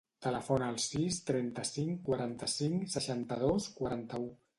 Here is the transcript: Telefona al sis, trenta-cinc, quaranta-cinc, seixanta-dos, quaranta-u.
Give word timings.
Telefona 0.25 0.69
al 0.71 0.77
sis, 0.83 1.19
trenta-cinc, 1.27 1.99
quaranta-cinc, 2.07 2.87
seixanta-dos, 2.95 3.69
quaranta-u. 3.77 4.27